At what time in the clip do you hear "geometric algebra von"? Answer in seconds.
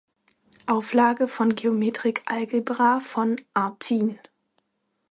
1.53-3.35